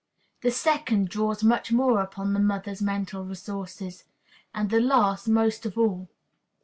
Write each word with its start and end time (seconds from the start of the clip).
The 0.41 0.49
second 0.49 1.09
draws 1.09 1.43
much 1.43 1.71
more 1.71 1.99
upon 2.01 2.33
the 2.33 2.39
mother's 2.39 2.81
mental 2.81 3.23
resources, 3.23 4.03
and 4.51 4.71
the 4.71 4.79
last, 4.81 5.27
most 5.27 5.63
of 5.67 5.77
all. 5.77 6.09